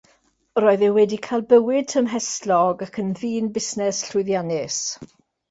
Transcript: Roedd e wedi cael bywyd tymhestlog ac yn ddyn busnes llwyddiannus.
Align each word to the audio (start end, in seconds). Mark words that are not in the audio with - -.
Roedd 0.61 0.85
e 0.85 0.87
wedi 0.95 1.19
cael 1.27 1.43
bywyd 1.51 1.87
tymhestlog 1.91 2.81
ac 2.87 2.99
yn 3.05 3.13
ddyn 3.21 3.53
busnes 3.59 4.01
llwyddiannus. 4.09 4.83